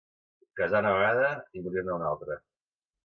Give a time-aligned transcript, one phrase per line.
[0.59, 1.29] Casar una vegada
[1.59, 2.39] i morir-ne una altra.